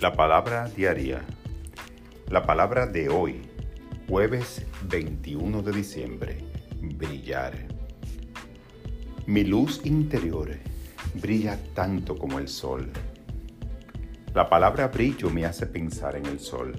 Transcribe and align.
La 0.00 0.12
palabra 0.12 0.68
diaria. 0.76 1.24
La 2.28 2.44
palabra 2.44 2.86
de 2.86 3.08
hoy, 3.08 3.42
jueves 4.08 4.66
21 4.88 5.62
de 5.62 5.72
diciembre, 5.72 6.38
brillar. 6.80 7.54
Mi 9.26 9.44
luz 9.44 9.80
interior 9.84 10.50
brilla 11.14 11.58
tanto 11.74 12.18
como 12.18 12.40
el 12.40 12.48
sol. 12.48 12.90
La 14.34 14.50
palabra 14.50 14.88
brillo 14.88 15.30
me 15.30 15.46
hace 15.46 15.64
pensar 15.64 16.16
en 16.16 16.26
el 16.26 16.40
sol, 16.40 16.74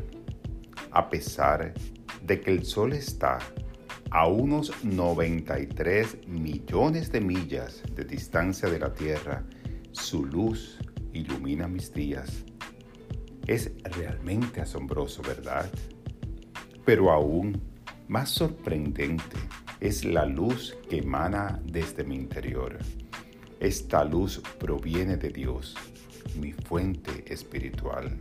a 0.92 1.10
pesar 1.10 1.74
de 2.22 2.42
que 2.42 2.52
el 2.52 2.66
sol 2.66 2.92
está 2.92 3.40
a 4.12 4.28
unos 4.28 4.84
93 4.84 6.28
millones 6.28 7.14
de 7.14 7.22
millas 7.22 7.82
de 7.96 8.04
distancia 8.04 8.70
de 8.70 8.80
la 8.80 8.94
Tierra, 8.94 9.46
su 9.94 10.26
luz 10.26 10.78
ilumina 11.14 11.70
mis 11.70 11.94
días 11.94 12.46
es 13.48 13.72
realmente 13.84 14.62
asombroso, 14.62 15.22
¿verdad? 15.22 15.70
Pero 16.84 17.12
aún 17.12 17.62
más 18.08 18.30
sorprendente 18.30 19.38
es 19.80 20.06
la 20.06 20.26
luz 20.26 20.78
que 20.90 21.00
emana 21.00 21.62
desde 21.66 22.04
mi 22.04 22.16
interior. 22.16 22.80
Esta 23.60 24.04
luz 24.04 24.42
proviene 24.60 25.18
de 25.18 25.30
Dios, 25.30 25.76
mi 26.40 26.54
fuente 26.54 27.24
espiritual. 27.32 28.18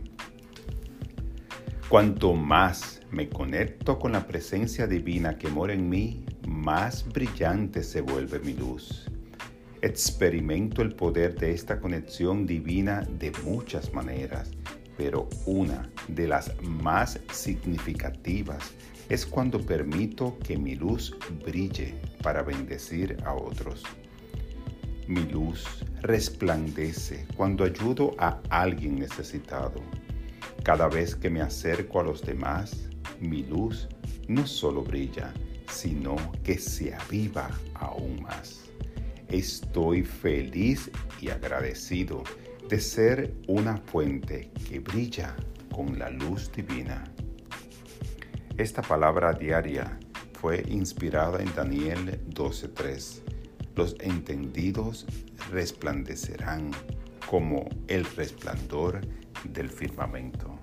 Cuanto 1.89 2.33
más 2.33 3.01
me 3.11 3.29
conecto 3.29 3.99
con 3.99 4.13
la 4.13 4.25
presencia 4.25 4.87
divina 4.87 5.37
que 5.37 5.47
mora 5.49 5.73
en 5.73 5.87
mí, 5.87 6.25
más 6.47 7.07
brillante 7.07 7.83
se 7.83 8.01
vuelve 8.01 8.39
mi 8.39 8.53
luz. 8.53 9.09
Experimento 9.81 10.81
el 10.81 10.95
poder 10.95 11.35
de 11.35 11.51
esta 11.51 11.79
conexión 11.79 12.47
divina 12.47 13.01
de 13.19 13.31
muchas 13.43 13.93
maneras 13.93 14.51
pero 14.97 15.27
una 15.45 15.89
de 16.07 16.27
las 16.27 16.51
más 16.61 17.19
significativas 17.31 18.73
es 19.09 19.25
cuando 19.25 19.59
permito 19.59 20.37
que 20.39 20.57
mi 20.57 20.75
luz 20.75 21.15
brille 21.45 21.95
para 22.23 22.41
bendecir 22.41 23.17
a 23.25 23.33
otros. 23.33 23.83
Mi 25.07 25.23
luz 25.23 25.65
resplandece 26.01 27.27
cuando 27.37 27.63
ayudo 27.63 28.15
a 28.17 28.41
alguien 28.49 28.95
necesitado. 28.95 29.81
Cada 30.63 30.87
vez 30.87 31.15
que 31.15 31.29
me 31.29 31.41
acerco 31.41 31.99
a 31.99 32.03
los 32.03 32.23
demás, 32.23 32.89
mi 33.19 33.43
luz 33.43 33.87
no 34.27 34.47
solo 34.47 34.81
brilla, 34.81 35.31
sino 35.69 36.15
que 36.43 36.57
se 36.57 36.95
aviva 36.95 37.51
aún 37.75 38.23
más. 38.23 38.61
Estoy 39.27 40.03
feliz 40.03 40.89
y 41.21 41.29
agradecido 41.29 42.23
de 42.69 42.79
ser 42.79 43.35
una 43.47 43.77
fuente 43.77 44.51
que 44.67 44.79
brilla 44.79 45.35
con 45.71 45.99
la 45.99 46.09
luz 46.09 46.51
divina. 46.51 47.03
Esta 48.57 48.81
palabra 48.81 49.33
diaria 49.33 49.99
fue 50.33 50.63
inspirada 50.67 51.41
en 51.43 51.53
Daniel 51.53 52.19
12:3. 52.27 53.21
Los 53.75 53.95
entendidos 53.99 55.05
resplandecerán 55.51 56.71
como 57.29 57.69
el 57.87 58.05
resplandor 58.15 59.01
del 59.43 59.69
firmamento. 59.69 60.59